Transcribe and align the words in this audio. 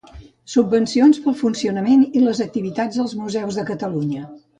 Subvencions 0.51 1.19
per 1.25 1.29
al 1.31 1.35
funcionament 1.41 2.05
i 2.21 2.23
les 2.23 2.41
activitats 2.47 2.99
dels 3.01 3.15
museus 3.21 3.61
de 3.61 3.67
Catalunya. 3.69 4.25